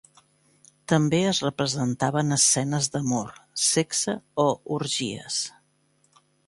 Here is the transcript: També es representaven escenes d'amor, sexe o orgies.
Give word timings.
També 0.93 1.19
es 1.31 1.41
representaven 1.47 2.37
escenes 2.39 2.91
d'amor, 2.97 3.31
sexe 3.69 4.19
o 4.49 4.51
orgies. 4.79 5.43